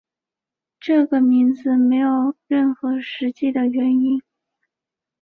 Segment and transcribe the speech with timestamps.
[0.79, 4.19] 这个名字没有任何实际的原因。